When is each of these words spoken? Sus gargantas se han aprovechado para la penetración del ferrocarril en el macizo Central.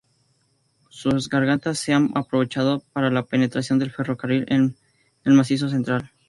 Sus 0.89 1.29
gargantas 1.29 1.77
se 1.77 1.93
han 1.93 2.09
aprovechado 2.15 2.81
para 2.91 3.11
la 3.11 3.21
penetración 3.27 3.77
del 3.77 3.91
ferrocarril 3.91 4.47
en 4.47 4.75
el 5.25 5.33
macizo 5.35 5.69
Central. 5.69 6.11